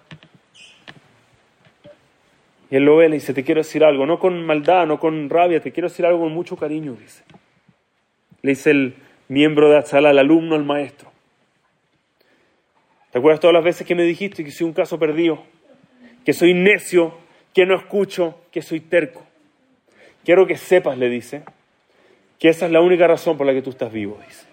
Y 2.73 2.77
él 2.77 2.85
lo 2.85 2.97
ve 2.97 3.05
y 3.05 3.09
le 3.11 3.15
dice, 3.17 3.35
te 3.35 3.45
quiero 3.45 3.61
decir 3.61 3.85
algo, 3.85 4.07
no 4.07 4.19
con 4.19 4.47
maldad, 4.47 4.87
no 4.87 4.99
con 4.99 5.29
rabia, 5.29 5.61
te 5.61 5.73
quiero 5.73 5.91
decir 5.91 6.07
algo 6.07 6.21
con 6.21 6.33
mucho 6.33 6.57
cariño, 6.57 6.95
dice. 6.95 7.23
Le 8.41 8.53
dice 8.53 8.71
el 8.71 8.95
miembro 9.29 9.69
de 9.69 9.77
Atzala, 9.77 10.11
el 10.11 10.19
alumno, 10.19 10.55
al 10.55 10.65
maestro. 10.65 11.13
¿Te 13.11 13.19
acuerdas 13.19 13.41
todas 13.41 13.53
las 13.53 13.63
veces 13.63 13.87
que 13.87 13.95
me 13.95 14.05
dijiste 14.05 14.43
que 14.43 14.51
soy 14.51 14.67
un 14.67 14.73
caso 14.73 14.99
perdido? 14.99 15.45
Que 16.25 16.33
soy 16.33 16.55
necio, 16.55 17.13
que 17.53 17.67
no 17.67 17.77
escucho, 17.77 18.41
que 18.51 18.63
soy 18.63 18.81
terco. 18.81 19.23
Quiero 20.25 20.47
que 20.47 20.57
sepas, 20.57 20.97
le 20.97 21.11
dice, 21.11 21.43
que 22.39 22.49
esa 22.49 22.65
es 22.65 22.73
la 22.73 22.81
única 22.81 23.07
razón 23.07 23.37
por 23.37 23.47
la 23.47 23.53
que 23.53 23.61
tú 23.61 23.69
estás 23.69 23.93
vivo, 23.93 24.19
dice. 24.27 24.47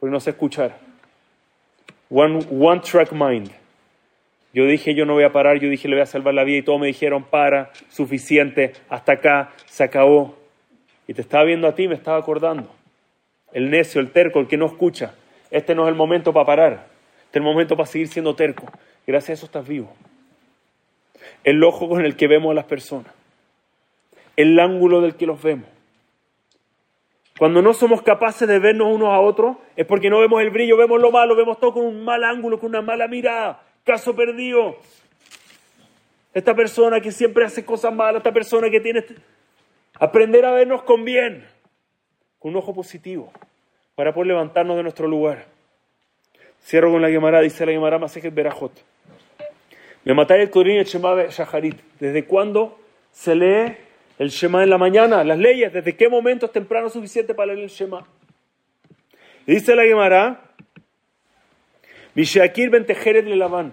Porque 0.00 0.10
no 0.10 0.18
sé 0.18 0.30
escuchar. 0.30 0.80
One, 2.10 2.44
one 2.50 2.80
track 2.80 3.12
mind. 3.12 3.52
Yo 4.54 4.66
dije, 4.66 4.94
yo 4.94 5.04
no 5.04 5.14
voy 5.14 5.24
a 5.24 5.32
parar, 5.32 5.58
yo 5.58 5.68
dije, 5.68 5.88
le 5.88 5.96
voy 5.96 6.02
a 6.02 6.06
salvar 6.06 6.32
la 6.32 6.44
vida 6.44 6.58
y 6.58 6.62
todos 6.62 6.80
me 6.80 6.86
dijeron, 6.86 7.24
para, 7.24 7.72
suficiente, 7.88 8.72
hasta 8.88 9.14
acá, 9.14 9.52
se 9.66 9.82
acabó. 9.82 10.36
Y 11.08 11.14
te 11.14 11.22
estaba 11.22 11.42
viendo 11.42 11.66
a 11.66 11.74
ti, 11.74 11.88
me 11.88 11.96
estaba 11.96 12.18
acordando. 12.18 12.72
El 13.52 13.68
necio, 13.68 14.00
el 14.00 14.12
terco, 14.12 14.38
el 14.38 14.46
que 14.46 14.56
no 14.56 14.66
escucha. 14.66 15.16
Este 15.50 15.74
no 15.74 15.82
es 15.82 15.88
el 15.88 15.96
momento 15.96 16.32
para 16.32 16.46
parar. 16.46 16.72
Este 17.24 17.30
es 17.30 17.36
el 17.36 17.42
momento 17.42 17.76
para 17.76 17.86
seguir 17.86 18.06
siendo 18.06 18.36
terco. 18.36 18.66
Gracias 19.04 19.30
a 19.30 19.32
eso 19.32 19.46
estás 19.46 19.66
vivo. 19.66 19.92
El 21.42 21.62
ojo 21.64 21.88
con 21.88 22.04
el 22.04 22.14
que 22.14 22.28
vemos 22.28 22.52
a 22.52 22.54
las 22.54 22.64
personas. 22.64 23.12
El 24.36 24.58
ángulo 24.60 25.00
del 25.00 25.16
que 25.16 25.26
los 25.26 25.42
vemos. 25.42 25.68
Cuando 27.38 27.60
no 27.60 27.74
somos 27.74 28.02
capaces 28.02 28.46
de 28.46 28.60
vernos 28.60 28.94
unos 28.94 29.08
a 29.08 29.18
otros, 29.18 29.56
es 29.74 29.84
porque 29.84 30.10
no 30.10 30.20
vemos 30.20 30.40
el 30.40 30.50
brillo, 30.50 30.76
vemos 30.76 31.00
lo 31.00 31.10
malo, 31.10 31.34
vemos 31.34 31.58
todo 31.58 31.74
con 31.74 31.84
un 31.84 32.04
mal 32.04 32.22
ángulo, 32.22 32.60
con 32.60 32.68
una 32.68 32.82
mala 32.82 33.08
mirada. 33.08 33.60
Caso 33.84 34.16
perdido. 34.16 34.76
Esta 36.32 36.54
persona 36.54 37.00
que 37.00 37.12
siempre 37.12 37.44
hace 37.44 37.64
cosas 37.64 37.94
malas, 37.94 38.16
esta 38.16 38.32
persona 38.32 38.68
que 38.70 38.80
tiene... 38.80 39.04
Aprender 40.00 40.44
a 40.44 40.50
vernos 40.50 40.82
con 40.82 41.04
bien, 41.04 41.46
con 42.40 42.50
un 42.50 42.56
ojo 42.56 42.74
positivo 42.74 43.32
para 43.94 44.12
poder 44.12 44.28
levantarnos 44.28 44.76
de 44.76 44.82
nuestro 44.82 45.06
lugar. 45.06 45.44
Cierro 46.64 46.90
con 46.90 47.02
la 47.02 47.08
Gemara, 47.08 47.40
dice 47.40 47.64
la 47.64 47.72
Gemara 47.72 47.98
Masejet 47.98 48.34
Berajot. 48.34 48.72
Me 50.04 50.14
matáis 50.14 50.42
el 50.42 50.50
Corín 50.50 50.78
el 50.78 50.84
Shema 50.84 51.26
Shaharit. 51.26 51.80
¿Desde 52.00 52.24
cuándo 52.24 52.78
se 53.12 53.34
lee 53.34 53.76
el 54.18 54.30
Shema 54.30 54.62
en 54.62 54.70
la 54.70 54.78
mañana? 54.78 55.22
Las 55.24 55.38
leyes, 55.38 55.72
¿desde 55.72 55.96
qué 55.96 56.08
momento 56.08 56.46
es 56.46 56.52
temprano 56.52 56.88
suficiente 56.90 57.34
para 57.34 57.52
leer 57.52 57.64
el 57.64 57.70
Shema? 57.70 58.06
dice 59.46 59.76
la 59.76 59.84
Gemara, 59.84 60.43
Mishaakir 62.14 62.70
Bentejeret 62.70 63.26
le 63.26 63.36
lavan. 63.36 63.72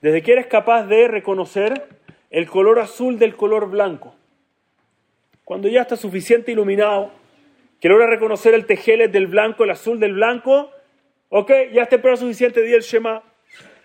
Desde 0.00 0.22
que 0.22 0.32
eres 0.32 0.46
capaz 0.46 0.86
de 0.86 1.08
reconocer 1.08 1.88
el 2.30 2.46
color 2.46 2.78
azul 2.78 3.18
del 3.18 3.36
color 3.36 3.70
blanco. 3.70 4.14
Cuando 5.44 5.68
ya 5.68 5.82
está 5.82 5.96
suficiente 5.96 6.52
iluminado, 6.52 7.12
que 7.80 7.88
logra 7.88 8.06
reconocer 8.06 8.54
el 8.54 8.64
tejelet 8.64 9.12
del 9.12 9.26
blanco, 9.26 9.64
el 9.64 9.70
azul 9.70 10.00
del 10.00 10.14
blanco, 10.14 10.70
ok, 11.28 11.50
ya 11.72 11.82
está 11.82 11.96
temprano 11.96 12.16
suficiente, 12.16 12.62
di 12.62 12.72
el 12.72 12.80
Shema. 12.80 13.22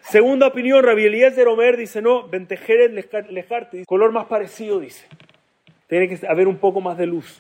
Segunda 0.01 0.47
opinión, 0.47 0.83
Rabbi 0.83 1.05
Eliezer 1.05 1.47
Omer 1.47 1.75
dice, 1.75 2.01
no, 2.01 2.27
Bentejelet 2.27 2.91
Lejarte, 3.29 3.85
color 3.85 4.11
más 4.11 4.25
parecido, 4.25 4.79
dice. 4.79 5.05
Tiene 5.87 6.07
que 6.07 6.25
haber 6.27 6.47
un 6.47 6.57
poco 6.57 6.79
más 6.79 6.97
de 6.97 7.07
luz. 7.07 7.37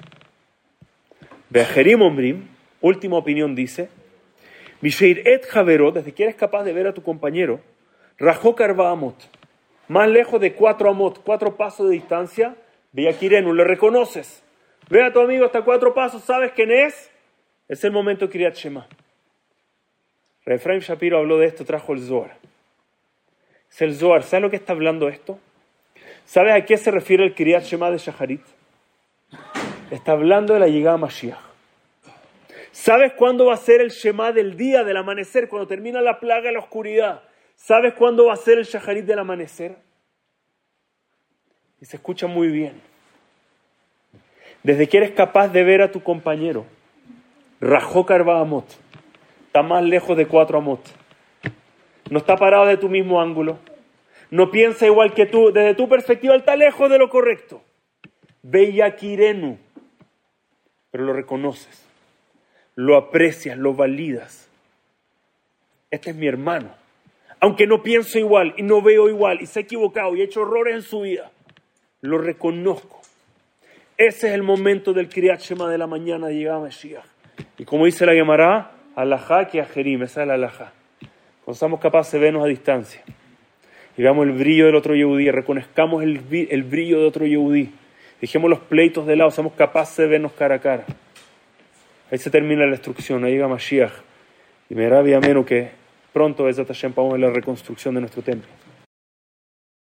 Bejerim 1.49 2.01
Ombrim, 2.01 2.47
última 2.81 3.17
opinión, 3.17 3.55
dice, 3.55 3.89
Misheir 4.81 5.27
et 5.27 5.45
Javero, 5.45 5.91
desde 5.91 6.13
que 6.13 6.23
eres 6.23 6.35
capaz 6.35 6.63
de 6.63 6.73
ver 6.73 6.87
a 6.87 6.93
tu 6.93 7.03
compañero, 7.03 7.59
Rajó 8.17 8.53
Karba 8.53 8.91
Amot, 8.91 9.15
más 9.87 10.09
lejos 10.09 10.41
de 10.41 10.53
cuatro 10.53 10.89
Amot, 10.89 11.23
cuatro 11.23 11.55
pasos 11.55 11.89
de 11.89 11.93
distancia, 11.93 12.55
Kirenu, 13.19 13.53
le 13.53 13.63
reconoces. 13.63 14.43
Ve 14.89 15.03
a 15.03 15.13
tu 15.13 15.21
amigo 15.21 15.45
hasta 15.45 15.61
cuatro 15.61 15.93
pasos, 15.93 16.23
¿sabes 16.23 16.51
quién 16.53 16.71
es? 16.71 17.11
Es 17.67 17.83
el 17.83 17.91
momento 17.91 18.25
de 18.25 18.31
Kriyat 18.31 18.55
Shema. 18.55 18.87
Refraim 20.45 20.79
Shapiro 20.79 21.19
habló 21.19 21.37
de 21.37 21.45
esto, 21.45 21.63
trajo 21.63 21.93
el 21.93 22.01
Zohar. 22.01 22.35
Es 23.69 23.81
el 23.81 23.93
Zohar. 23.95 24.23
¿Sabes 24.23 24.41
lo 24.41 24.49
que 24.49 24.55
está 24.55 24.73
hablando 24.73 25.07
esto? 25.07 25.39
¿Sabes 26.25 26.53
a 26.53 26.65
qué 26.65 26.77
se 26.77 26.89
refiere 26.89 27.23
el 27.23 27.35
Kriyat 27.35 27.63
Shema 27.63 27.91
de 27.91 27.99
Shaharit? 27.99 28.41
Está 29.91 30.13
hablando 30.13 30.55
de 30.55 30.59
la 30.59 30.67
llegada 30.67 30.95
a 30.95 30.97
Mashiach. 30.97 31.48
¿Sabes 32.71 33.13
cuándo 33.13 33.47
va 33.47 33.55
a 33.55 33.57
ser 33.57 33.81
el 33.81 33.89
Shema 33.89 34.31
del 34.31 34.55
día, 34.55 34.83
del 34.83 34.97
amanecer, 34.97 35.49
cuando 35.49 35.67
termina 35.67 36.01
la 36.01 36.19
plaga 36.19 36.49
y 36.49 36.53
la 36.53 36.59
oscuridad? 36.59 37.23
¿Sabes 37.55 37.93
cuándo 37.93 38.27
va 38.27 38.33
a 38.33 38.37
ser 38.37 38.57
el 38.57 38.65
Shaharit 38.65 39.05
del 39.05 39.19
amanecer? 39.19 39.77
Y 41.81 41.85
se 41.85 41.97
escucha 41.97 42.27
muy 42.27 42.47
bien 42.49 42.89
desde 44.63 44.87
que 44.87 44.97
eres 44.97 45.11
capaz 45.11 45.47
de 45.49 45.63
ver 45.63 45.81
a 45.81 45.91
tu 45.91 46.01
compañero, 46.03 46.65
rajó 47.61 48.05
Amot, 48.09 48.65
está 49.47 49.63
más 49.63 49.83
lejos 49.83 50.17
de 50.17 50.27
cuatro 50.27 50.57
Amot, 50.57 50.81
no 52.09 52.17
está 52.17 52.35
parado 52.35 52.65
de 52.65 52.77
tu 52.77 52.89
mismo 52.89 53.21
ángulo, 53.21 53.57
no 54.29 54.51
piensa 54.51 54.85
igual 54.85 55.13
que 55.13 55.25
tú, 55.25 55.51
desde 55.51 55.75
tu 55.75 55.87
perspectiva 55.87 56.35
está 56.35 56.55
lejos 56.55 56.89
de 56.89 56.97
lo 56.97 57.09
correcto. 57.09 57.61
Kirenu, 58.97 59.57
pero 60.91 61.03
lo 61.03 61.13
reconoces, 61.13 61.85
lo 62.79 62.97
aprecias, 62.97 63.57
lo 63.57 63.73
validas. 63.73 64.47
Este 65.91 66.11
es 66.11 66.15
mi 66.15 66.27
hermano. 66.27 66.69
Aunque 67.39 67.67
no 67.67 67.81
pienso 67.81 68.19
igual 68.19 68.53
y 68.57 68.63
no 68.63 68.81
veo 68.81 69.09
igual 69.09 69.41
y 69.41 69.45
se 69.45 69.59
ha 69.59 69.61
equivocado 69.63 70.15
y 70.15 70.21
ha 70.21 70.25
hecho 70.25 70.41
errores 70.41 70.75
en 70.75 70.81
su 70.81 71.01
vida, 71.01 71.31
lo 72.01 72.17
reconozco 72.17 72.99
ese 73.99 74.29
es 74.29 74.33
el 74.33 74.43
momento 74.43 74.93
del 74.93 75.09
Kriyat 75.09 75.41
Shema 75.41 75.69
de 75.69 75.77
la 75.77 75.85
mañana 75.85 76.27
de 76.27 76.35
llegar 76.35 76.55
a 76.55 76.59
Mashiach. 76.59 77.03
Y 77.57 77.65
como 77.65 77.83
dice 77.83 78.05
la 78.05 78.13
Gemara, 78.13 78.71
alajá 78.95 79.49
que 79.49 79.59
ajerim, 79.59 80.03
esa 80.03 80.21
es 80.21 80.27
la 80.29 80.35
alajá. 80.35 80.71
Cuando 81.43 81.51
estamos 81.51 81.81
capaces 81.81 82.13
de 82.13 82.19
vernos 82.19 82.45
a 82.45 82.47
distancia 82.47 83.03
y 83.97 84.01
veamos 84.01 84.25
el 84.25 84.31
brillo 84.31 84.67
del 84.67 84.75
otro 84.75 84.95
Yehudí, 84.95 85.29
reconozcamos 85.31 86.01
el, 86.01 86.21
el 86.49 86.63
brillo 86.63 87.01
de 87.01 87.07
otro 87.07 87.25
Yehudí, 87.25 87.73
dejemos 88.21 88.49
los 88.49 88.59
pleitos 88.59 89.05
de 89.05 89.17
lado, 89.17 89.31
seamos 89.31 89.51
capaces 89.51 89.97
de 89.97 90.07
vernos 90.07 90.31
cara 90.31 90.55
a 90.55 90.59
cara. 90.59 90.85
Ahí 92.11 92.17
se 92.17 92.29
termina 92.29 92.65
la 92.65 92.71
destrucción, 92.71 93.23
ahí 93.23 93.33
llega 93.33 93.47
Mashiach. 93.47 93.91
Y 94.69 94.75
me 94.75 94.89
rabia 94.89 95.19
menos 95.19 95.45
que 95.45 95.69
pronto 96.13 96.49
es 96.49 96.57
Hashem, 96.57 96.93
vamos 96.95 97.15
a 97.15 97.17
la 97.17 97.29
reconstrucción 97.29 97.95
de 97.95 98.01
nuestro 98.01 98.21
templo. 98.21 98.49